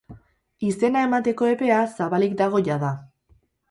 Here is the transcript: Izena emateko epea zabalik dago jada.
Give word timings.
Izena 0.69 1.05
emateko 1.09 1.51
epea 1.53 1.85
zabalik 2.01 2.37
dago 2.43 2.67
jada. 2.73 2.95